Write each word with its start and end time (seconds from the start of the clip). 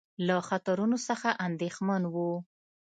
له 0.27 0.35
خطرونو 0.47 0.97
څخه 1.07 1.29
اندېښمن 1.47 2.01
وو. 2.13 2.31